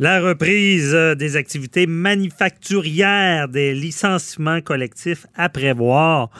[0.00, 6.30] La reprise euh, des activités manufacturières, des licenciements collectifs à prévoir.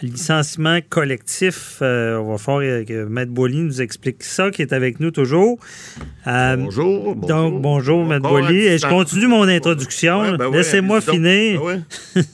[0.00, 5.00] Licenciement collectif, euh, on va faire que Maître Boily nous explique ça, qui est avec
[5.00, 5.58] nous toujours.
[6.26, 8.60] Euh, bonjour, bonjour, Donc, bonjour, Maître Boily.
[8.60, 10.36] Et je continue mon introduction.
[10.38, 11.60] Ben Laissez-moi finir.
[11.62, 11.84] Ben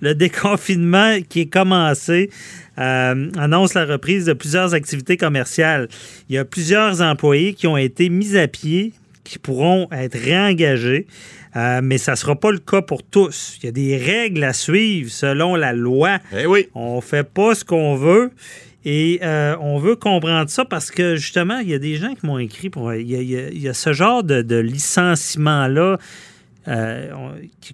[0.00, 2.30] Le déconfinement qui est commencé.
[2.78, 5.88] Euh, annonce la reprise de plusieurs activités commerciales.
[6.28, 8.92] Il y a plusieurs employés qui ont été mis à pied,
[9.26, 11.06] qui pourront être réengagés.
[11.56, 13.58] Euh, mais ça ne sera pas le cas pour tous.
[13.60, 16.18] Il y a des règles à suivre selon la loi.
[16.36, 16.68] Eh oui.
[16.74, 18.30] On ne fait pas ce qu'on veut.
[18.84, 22.24] Et euh, on veut comprendre ça parce que justement, il y a des gens qui
[22.24, 22.94] m'ont écrit pour.
[22.94, 25.98] Il y a, ce genre de licenciement-là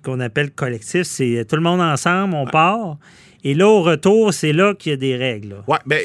[0.03, 1.03] qu'on appelle collectif.
[1.03, 2.97] C'est tout le monde ensemble, on part.
[3.45, 5.57] Et là, au retour, c'est là qu'il y a des règles.
[5.67, 6.01] Ouais, ben,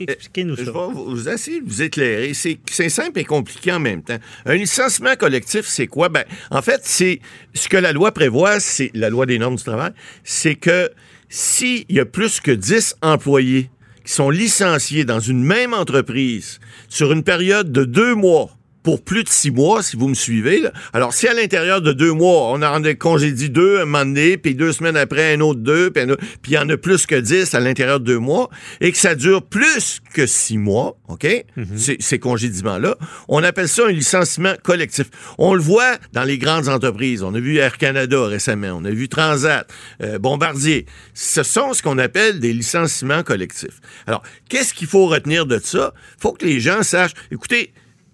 [0.00, 0.62] Expliquez-nous ça.
[0.64, 2.32] Je vais vous essayer de vous éclairer.
[2.34, 4.18] C'est simple et compliqué en même temps.
[4.46, 6.08] Un licenciement collectif, c'est quoi?
[6.08, 7.20] Ben, en fait, c'est
[7.54, 10.90] ce que la loi prévoit, c'est la loi des normes du travail, c'est que
[11.28, 13.70] s'il y a plus que 10 employés
[14.04, 19.24] qui sont licenciés dans une même entreprise sur une période de deux mois, pour plus
[19.24, 20.62] de six mois, si vous me suivez.
[20.92, 24.54] Alors, si à l'intérieur de deux mois, on a congédié deux un moment donné, puis
[24.54, 26.06] deux semaines après, un autre deux, puis
[26.48, 28.48] il y en a plus que dix à l'intérieur de deux mois,
[28.80, 32.00] et que ça dure plus que six mois, OK, mm-hmm.
[32.00, 32.96] ces, congédiements-là,
[33.28, 35.06] on appelle ça un licenciement collectif.
[35.38, 37.22] On le voit dans les grandes entreprises.
[37.22, 39.68] On a vu Air Canada récemment, on a vu Transat,
[40.02, 40.86] euh, Bombardier.
[41.14, 43.80] Ce sont ce qu'on appelle des licenciements collectifs.
[44.06, 45.92] Alors, qu'est-ce qu'il faut retenir de ça?
[46.18, 47.72] Il faut que les gens sachent, écoutez,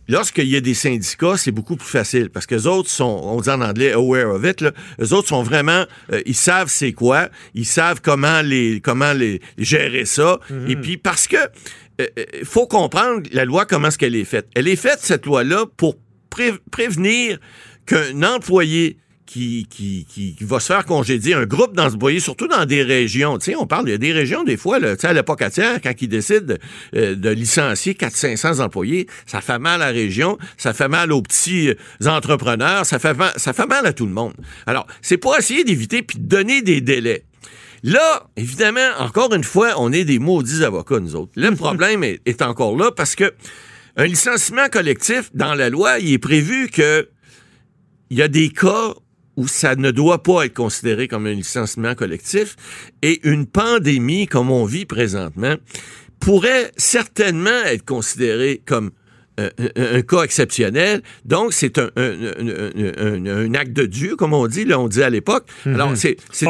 [0.08, 3.40] Lorsqu'il y a des syndicats, c'est beaucoup plus facile parce que les autres sont, on
[3.40, 4.72] dit en anglais aware of it, là.
[5.00, 9.40] eux autres sont vraiment, euh, ils savent c'est quoi, ils savent comment les, comment les,
[9.56, 10.38] gérer ça.
[10.50, 10.70] Mhm.
[10.70, 11.36] Et puis parce que
[11.98, 14.48] il euh, euh, faut comprendre la loi comment est-ce qu'elle est faite.
[14.54, 15.96] Elle est faite cette loi-là pour
[16.70, 17.38] prévenir
[17.86, 22.82] qu'un employé qui, qui, qui, va se faire congédier, un groupe d'employés, surtout dans des
[22.82, 23.38] régions.
[23.38, 25.80] Tu sais, on parle, il y a des régions, des fois, là, à l'époque atière,
[25.82, 26.54] quand ils décident
[26.94, 31.22] euh, de licencier 400-500 employés, ça fait mal à la région, ça fait mal aux
[31.22, 34.34] petits euh, entrepreneurs, ça fait, ça fait mal à tout le monde.
[34.66, 37.24] Alors, c'est pour essayer d'éviter puis de donner des délais.
[37.82, 41.32] Là, évidemment, encore une fois, on est des maudits avocats, nous autres.
[41.36, 43.32] Le problème est, est encore là parce que
[43.96, 47.08] un licenciement collectif, dans la loi, il est prévu que
[48.10, 48.94] il y a des cas
[49.36, 52.56] où ça ne doit pas être considéré comme un licenciement collectif
[53.02, 55.56] et une pandémie comme on vit présentement
[56.20, 58.90] pourrait certainement être considérée comme
[59.40, 61.02] euh, un, cas exceptionnel.
[61.24, 65.46] Donc, c'est un, un, acte de Dieu, comme on dit, là, on dit à l'époque.
[65.66, 65.74] Mhm.
[65.74, 66.48] Alors, c'est une,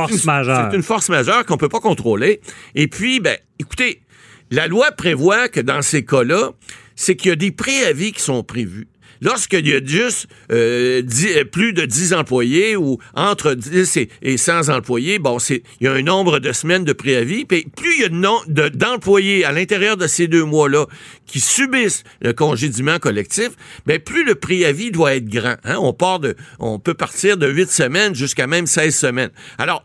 [0.74, 2.42] une force majeure qu'on peut pas contrôler.
[2.74, 4.02] Et puis, ben, écoutez,
[4.50, 6.52] la loi prévoit que dans ces cas-là,
[6.94, 8.86] c'est qu'il y a des préavis qui sont prévus.
[9.20, 14.68] Lorsqu'il y a juste euh, euh, plus de 10 employés ou entre 10 et, 100
[14.68, 17.44] employés, bon, c'est il y a un nombre de semaines de préavis.
[17.44, 20.86] Puis plus il y a d'employés à l'intérieur de ces deux mois-là
[21.26, 23.50] qui subissent le congédiement collectif,
[23.86, 25.56] bien, plus le préavis doit être grand.
[25.64, 25.76] Hein.
[25.78, 29.30] On part de, on peut partir de 8 semaines jusqu'à même 16 semaines.
[29.58, 29.84] Alors,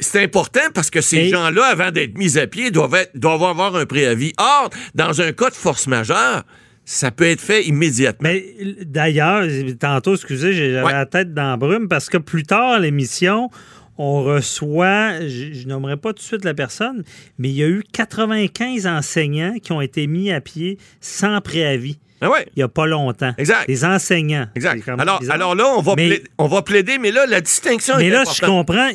[0.00, 3.86] c'est important parce que ces gens-là, avant d'être mis à pied, doivent, doivent avoir un
[3.86, 4.32] préavis.
[4.38, 6.44] Or, dans un cas de force majeure,
[6.92, 8.28] ça peut être fait immédiatement.
[8.28, 8.52] Mais
[8.82, 9.46] d'ailleurs,
[9.78, 13.48] tantôt, excusez, j'ai la tête dans la brume parce que plus tard, l'émission,
[13.96, 17.04] on reçoit, je, ne nommerai pas tout de suite la personne,
[17.38, 22.00] mais il y a eu 95 enseignants qui ont été mis à pied sans préavis.
[22.22, 22.44] Ah ouais.
[22.56, 23.34] Il n'y a pas longtemps.
[23.38, 23.68] Exact.
[23.68, 24.48] Les enseignants.
[24.56, 24.86] Exact.
[24.88, 28.24] Alors, alors là, on va, plaider, on va plaider, mais là, la distinction mais là,
[28.24, 28.90] je comprends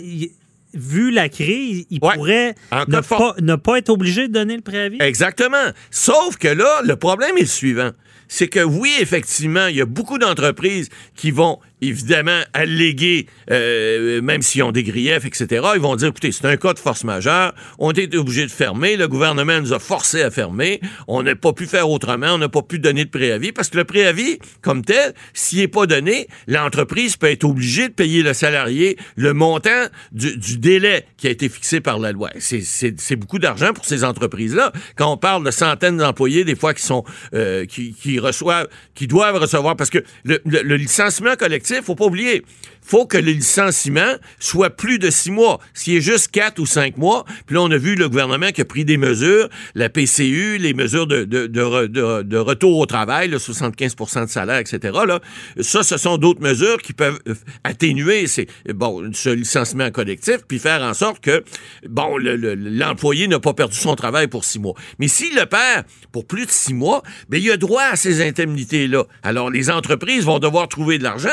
[0.76, 2.56] vu la crise, il pourrait
[2.88, 4.98] ne pas, ne pas, être obligé de donner le préavis.
[5.00, 5.72] Exactement.
[5.92, 7.92] Sauf que là, le problème est le suivant.
[8.28, 14.42] C'est que oui, effectivement, il y a beaucoup d'entreprises qui vont évidemment alléguer, euh, même
[14.42, 17.54] s'ils ont des griefs, etc., ils vont dire, écoutez, c'est un cas de force majeure,
[17.80, 21.36] on a été obligé de fermer, le gouvernement nous a forcé à fermer, on n'a
[21.36, 24.40] pas pu faire autrement, on n'a pas pu donner de préavis, parce que le préavis,
[24.62, 29.34] comme tel, s'il n'est pas donné, l'entreprise peut être obligée de payer le salarié le
[29.34, 29.70] montant
[30.12, 32.30] du, délai qui a été fixé par la loi.
[32.40, 34.72] C'est beaucoup d'argent pour ces entreprises-là.
[34.96, 37.04] Quand on parle de centaines d'employés, des fois, qui sont,
[37.34, 42.44] euh, qui, reçoivent, qui doivent recevoir, parce que le licenciement collectif, collectif, faut pas oublier,
[42.86, 45.60] faut que le licenciement soit plus de six mois.
[45.74, 48.62] S'il est juste quatre ou cinq mois, puis là, on a vu le gouvernement qui
[48.62, 53.38] a pris des mesures, la PCU, les mesures de, de, de, retour au travail, le
[53.38, 55.00] 75% de salaire, etc.
[55.08, 55.20] Là,
[55.62, 57.34] ça, ce sont d'autres mesures qui peuvent euh,
[57.64, 58.26] atténuer
[58.74, 61.44] bon, ce licenciement collectif, puis faire en sorte que
[61.90, 64.76] bon, l'employé n'a pas perdu son travail pour six mois.
[65.00, 68.22] Mais s'il le perd pour plus de six mois, bien, il a droit à ces
[68.22, 69.06] indemnités-là.
[69.24, 71.30] Alors, les entreprises vont devoir trouver de l'argent.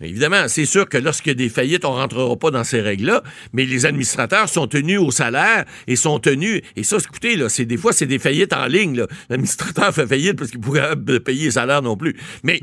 [0.00, 3.22] Évidemment, c'est sûr que lorsqu'il y a des faillites, on rentrera pas dans ces règles-là,
[3.52, 6.62] mais les administrateurs sont tenus au salaire et sont tenus.
[6.76, 9.04] Et ça, écoutez, là, c'est des fois, c'est des faillites en ligne.
[9.28, 12.16] L'administrateur fait faillite parce qu'il pourrait payer les salaires non plus.
[12.42, 12.60] Mais,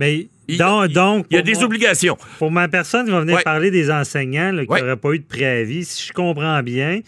[0.48, 2.18] il, donc, il y a des obligations.
[2.40, 5.86] Pour ma personne qui va venir parler des enseignants qui n'auraient pas eu de préavis,
[5.86, 7.02] si je comprends bien,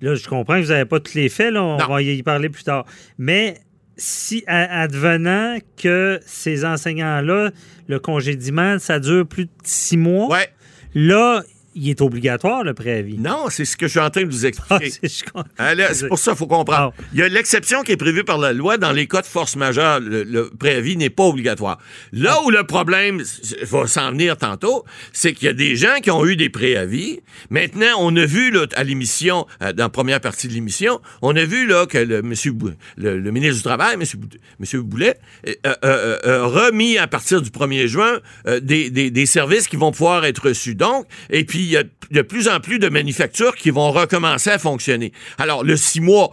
[0.00, 2.48] là, je comprends que vous n'avez pas tous les faits, là, on va y parler
[2.48, 2.86] plus tard.
[3.18, 3.58] Mais
[3.96, 7.50] si advenant que ces enseignants-là,
[7.88, 10.48] le congédiement, ça dure plus de six mois, ouais.
[10.94, 11.42] là,
[11.76, 13.18] il est obligatoire, le préavis.
[13.18, 14.92] Non, c'est ce que je suis en train de vous expliquer.
[15.58, 16.94] Ah, c'est pour ça qu'il faut comprendre.
[16.96, 17.02] Ah.
[17.12, 19.56] Il y a l'exception qui est prévue par la loi dans les cas de force
[19.56, 20.00] majeure.
[20.00, 21.78] Le, préavis n'est pas obligatoire.
[22.12, 22.44] Là ah.
[22.44, 23.22] où le problème
[23.62, 27.20] va s'en venir tantôt, c'est qu'il y a des gens qui ont eu des préavis.
[27.50, 31.36] Maintenant, on a vu là, à l'émission, euh, dans la première partie de l'émission, on
[31.36, 32.54] a vu là, que le, monsieur,
[32.96, 34.02] le, ministre du Travail, M.
[34.58, 38.20] Monsieur, Boulet, euh, euh, remis à partir du 1er juin
[38.62, 40.74] des, des, des services qui vont pouvoir être reçus.
[40.74, 44.50] Donc, et puis il y a de plus en plus de manufactures qui vont recommencer
[44.50, 45.12] à fonctionner.
[45.38, 46.30] Alors, le six mois,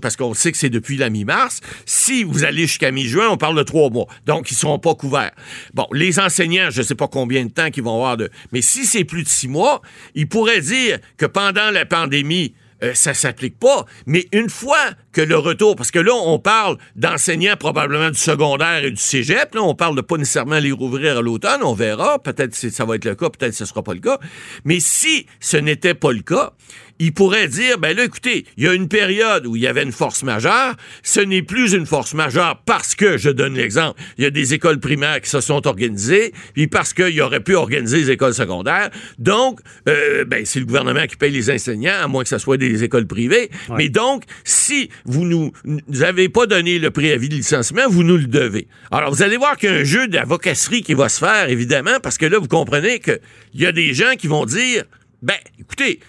[0.00, 3.56] parce qu'on sait que c'est depuis la mi-mars, si vous allez jusqu'à mi-juin, on parle
[3.56, 4.06] de trois mois.
[4.24, 5.32] Donc, ils ne seront pas couverts.
[5.74, 8.30] Bon, les enseignants, je ne sais pas combien de temps qu'ils vont avoir de...
[8.52, 9.82] Mais si c'est plus de six mois,
[10.14, 13.84] ils pourraient dire que pendant la pandémie, euh, ça s'applique pas.
[14.06, 18.84] Mais une fois que le retour, parce que là, on parle d'enseignants probablement du secondaire
[18.84, 22.18] et du cégep, là, on parle de pas nécessairement les rouvrir à l'automne, on verra,
[22.18, 24.18] peut-être que ça va être le cas, peut-être que ce sera pas le cas.
[24.64, 26.52] Mais si ce n'était pas le cas,
[26.98, 29.82] il pourrait dire, ben là, écoutez, il y a une période où il y avait
[29.82, 34.24] une force majeure, ce n'est plus une force majeure parce que, je donne l'exemple, il
[34.24, 37.98] y a des écoles primaires qui se sont organisées, puis parce qu'il aurait pu organiser
[37.98, 38.90] les écoles secondaires.
[39.18, 42.56] Donc, euh, ben, c'est le gouvernement qui paye les enseignants, à moins que ce soit
[42.56, 43.50] des écoles privées.
[43.76, 48.16] Mais donc, si vous nous, nous avez pas donné le préavis de licenciement, vous nous
[48.16, 48.68] le devez.
[48.90, 51.98] Alors, vous allez voir qu'il y a un jeu d'avocasserie qui va se faire, évidemment,
[52.02, 53.20] parce que là, vous comprenez qu'il
[53.54, 54.84] y a des gens qui vont dire,
[55.22, 56.00] ben, écoutez,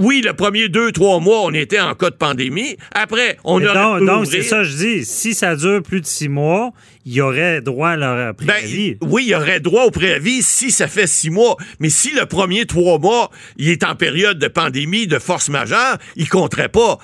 [0.00, 2.76] oui, le premier deux, trois mois, on était en cas de pandémie.
[2.92, 3.74] Après, on a.
[3.74, 5.04] Donc, donc c'est ça, je dis.
[5.04, 6.72] Si ça dure plus de six mois,
[7.04, 8.94] il y aurait droit à leur préavis.
[8.94, 11.56] Ben, oui, il y aurait droit au préavis si ça fait six mois.
[11.80, 15.98] Mais si le premier trois mois, il est en période de pandémie, de force majeure,
[16.16, 16.98] il compterait pas.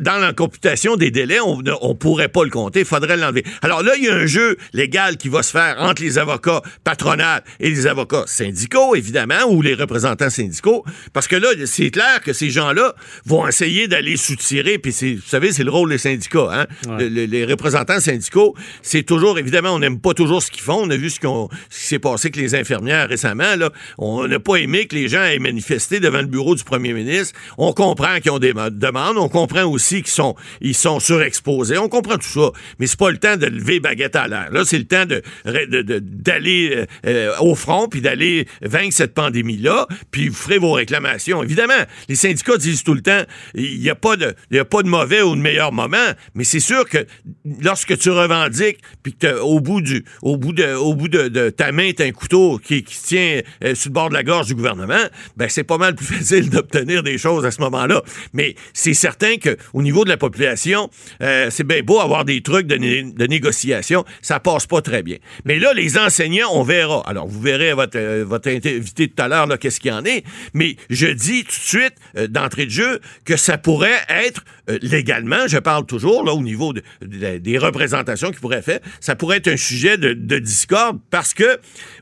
[0.00, 2.80] Dans, la computation des délais, on ne pourrait pas le compter.
[2.80, 3.44] Il faudrait l'enlever.
[3.62, 6.62] Alors là, il y a un jeu légal qui va se faire entre les avocats
[6.84, 10.84] patronales et les avocats syndicaux, évidemment, ou les représentants syndicaux.
[11.12, 12.94] Parce que là, c'est clair que ces gens-là
[13.24, 14.78] vont essayer d'aller soutirer.
[14.78, 16.48] Puis, vous savez, c'est le rôle des syndicats.
[16.52, 16.66] Hein?
[16.98, 20.82] les représentants syndicaux, c'est toujours évidemment, on n'aime pas toujours ce qu'ils font.
[20.82, 21.28] On a vu ce, qui
[21.70, 23.54] s'est passé avec les infirmières récemment.
[23.56, 23.70] Là.
[23.98, 27.38] On n'a pas aimé que les gens aient manifesté devant le bureau du premier ministre.
[27.58, 29.16] On comprend qu'ils ont des demandes.
[29.16, 31.78] On comprend aussi qu'ils sont, ils sont surexposés.
[31.78, 32.50] On comprend tout ça.
[32.80, 34.48] Mais c'est pas le temps de lever baguette à l'air.
[34.50, 35.22] Là, c'est le temps de,
[36.00, 39.86] d'aller euh, euh, au front puis d'aller vaincre cette pandémie-là.
[40.10, 41.42] Puis vous ferez vos réclamations.
[41.42, 43.22] Évidemment, les syndicats disent tout le temps,
[43.54, 45.96] il n'y a pas de, a pas de mauvais ou de meilleur moment.
[46.34, 47.06] Mais c'est sûr que
[47.60, 51.90] lorsque tu revendiques puis au bout du, au bout de, au bout de, ta main,
[51.96, 55.04] t'as un couteau qui, qui tient euh, sur le bord de la gorge du gouvernement,
[55.36, 58.02] ben c'est pas mal plus facile d'obtenir des choses à ce moment-là.
[58.32, 60.90] Mais c'est certain que au niveau de la population,
[61.22, 65.16] euh, c'est bien beau avoir des trucs de, de, négociation, ça passe pas très bien.
[65.44, 67.02] Mais là, les enseignants, on verra.
[67.06, 70.24] Alors, vous verrez votre, euh, votre invité tout à l'heure, qu'est-ce qu'il y en est.
[70.52, 71.73] Mais je dis tout de suite,
[72.28, 74.44] d'entrée de jeu, que ça pourrait être
[74.82, 79.48] légalement, je parle toujours, là, au niveau des représentations qui pourraient faire, ça pourrait être
[79.48, 81.58] un sujet de, discorde parce que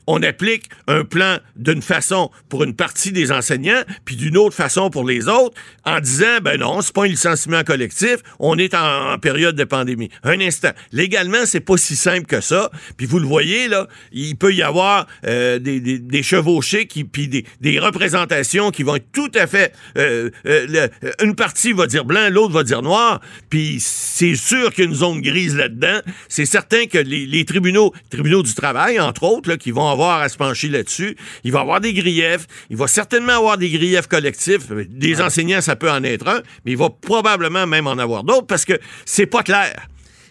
[0.07, 4.89] on applique un plan d'une façon pour une partie des enseignants, puis d'une autre façon
[4.89, 5.55] pour les autres,
[5.85, 10.09] en disant ben non, c'est pas un licenciement collectif, on est en, période de pandémie.
[10.23, 12.71] Un instant, légalement, c'est pas si simple que ça.
[12.97, 17.27] Puis vous le voyez là, il peut y avoir euh, des, des, chevauchés qui, puis
[17.27, 19.73] des, représentations qui vont être tout à fait.
[19.97, 20.87] Euh, euh,
[21.21, 23.19] une partie va dire blanc, l'autre va dire noir,
[23.49, 25.99] puis c'est sûr qu'il y a une zone grise là-dedans.
[26.29, 30.37] C'est certain que les, tribunaux, tribunaux du travail, entre autres, qui vont avoir à se
[30.37, 34.71] pencher là-dessus, il va avoir des griefs, il va certainement avoir des griefs collectifs.
[34.71, 38.47] Des enseignants, ça peut en être un, mais il va probablement même en avoir d'autres
[38.47, 39.87] parce que c'est pas clair.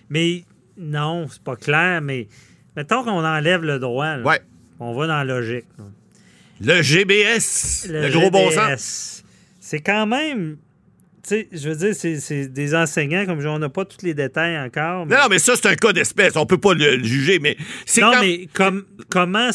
[0.08, 0.44] Mais
[0.76, 2.28] non, c'est pas clair, mais
[2.76, 4.16] mettons qu'on enlève le droit.
[4.80, 5.66] On va dans la logique.
[6.60, 7.86] Le GBS.
[7.88, 9.24] Le, gros bon sens.
[9.60, 10.56] C'est quand même
[11.28, 15.06] sais, je veux dire, c'est des enseignants, comme on n'a pas tous les détails encore.
[15.06, 16.36] Non, mais ça, c'est un cas d'espèce.
[16.36, 19.50] On peut pas le, juger, mais c'est Non, mais comme, comment...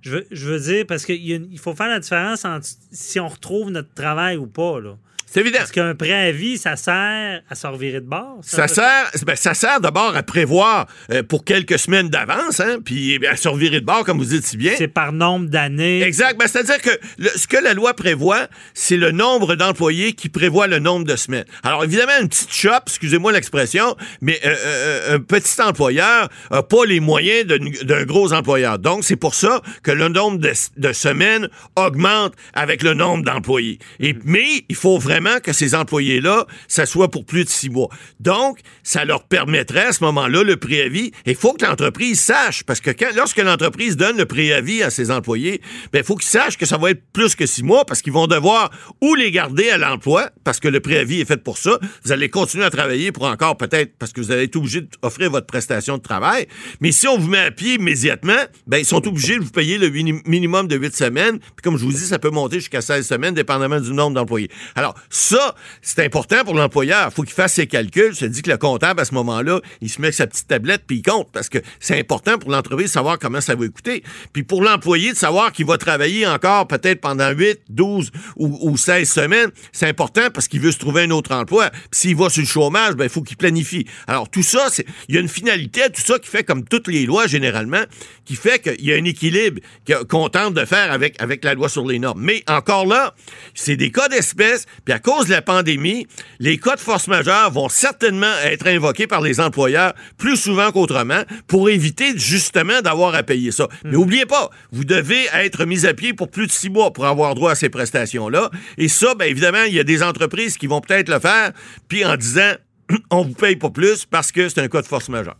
[0.00, 3.70] Je veux, je veux dire, parce qu'il faut faire la différence entre si on retrouve
[3.70, 4.96] notre travail ou pas, là.
[5.32, 5.60] C'est évident.
[5.60, 8.40] Parce qu'un préavis, ça sert à se revirer de bord.
[8.42, 13.18] Ça, sert, ben, ça sert d'abord à prévoir euh, pour quelques semaines d'avance, hein, puis
[13.26, 14.74] à se revirer de bord, comme vous dites si bien.
[14.76, 16.02] C'est par nombre d'années.
[16.02, 16.38] Exact.
[16.38, 16.90] Ben, C'est-à-dire que
[17.34, 21.46] ce que la loi prévoit, c'est le nombre d'employés qui prévoit le nombre de semaines.
[21.62, 26.84] Alors, évidemment, une petite shop, excusez-moi l'expression, mais euh, euh, un petit employeur n'a pas
[26.84, 28.78] les moyens d'un gros employeur.
[28.78, 33.78] Donc, c'est pour ça que le nombre de, de semaines augmente avec le nombre d'employés.
[34.24, 37.88] Mais il faut vraiment que ces employés-là, ça soit pour plus de six mois.
[38.20, 41.12] Donc, ça leur permettrait à ce moment-là le préavis.
[41.26, 45.60] Il faut que l'entreprise sache, parce que lorsque l'entreprise donne le préavis à ses employés,
[45.92, 48.12] ben, il faut qu'ils sachent que ça va être plus que six mois, parce qu'ils
[48.12, 51.78] vont devoir ou les garder à l'emploi, parce que le préavis est fait pour ça.
[52.04, 55.30] Vous allez continuer à travailler pour encore peut-être, parce que vous allez être obligé d'offrir
[55.30, 56.46] votre prestation de travail.
[56.80, 58.32] Mais si on vous met à pied immédiatement,
[58.66, 61.38] ben, ils sont obligés de vous payer le minimum de huit semaines.
[61.38, 64.50] Puis comme je vous dis, ça peut monter jusqu'à 16 semaines, dépendamment du nombre d'employés.
[64.74, 67.12] Alors, ça, c'est important pour l'employeur.
[67.12, 68.16] Faut qu'il fasse ses calculs.
[68.16, 70.84] Se dit que le comptable, à ce moment-là, il se met avec sa petite tablette
[70.86, 74.02] puis il compte parce que c'est important pour l'entreprise de savoir comment ça va coûter.
[74.32, 79.06] Puis pour l'employé de savoir qu'il va travailler encore peut-être pendant 8, 12 ou, 16
[79.06, 81.68] semaines, c'est important parce qu'il veut se trouver un autre emploi.
[81.68, 83.86] Puis s'il va sur le chômage, ben, il faut qu'il planifie.
[84.06, 84.68] Alors tout ça,
[85.08, 87.82] il y a une finalité à tout ça qui fait comme toutes les lois généralement,
[88.24, 89.60] qui fait qu'il y a un équilibre
[90.08, 92.22] qu'on tente de faire avec, avec la loi sur les normes.
[92.22, 93.14] Mais encore là,
[93.52, 96.06] c'est des cas d'espèce, puis cause de la pandémie,
[96.38, 101.22] les cas de force majeure vont certainement être invoqués par les employeurs plus souvent qu'autrement
[101.46, 103.68] pour éviter justement d'avoir à payer ça.
[103.84, 107.06] Mais n'oubliez pas, vous devez être mis à pied pour plus de six mois pour
[107.06, 108.50] avoir droit à ces prestations-là.
[108.78, 111.52] Et ça, bien évidemment, il y a des entreprises qui vont peut-être le faire,
[111.88, 112.52] puis en disant
[113.10, 115.36] on vous paye pas plus parce que c'est un cas de force majeure.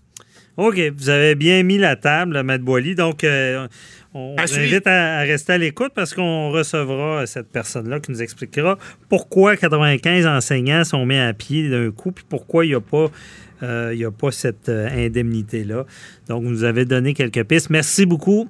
[0.58, 2.94] OK, vous avez bien mis la table, Maître Boily.
[2.94, 3.66] Donc, euh,
[4.12, 8.78] on vous invite à, rester à l'écoute parce qu'on recevra cette personne-là qui nous expliquera
[9.08, 13.06] pourquoi 95 enseignants sont mis à pied d'un coup, puis pourquoi il n'y a pas
[13.62, 15.86] euh, a pas cette euh, indemnité-là.
[16.28, 17.70] Donc, vous nous avez donné quelques pistes.
[17.70, 18.48] Merci beaucoup.